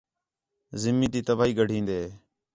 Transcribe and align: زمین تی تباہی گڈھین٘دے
زمین 0.81 1.09
تی 1.13 1.19
تباہی 1.27 1.53
گڈھین٘دے 1.59 2.01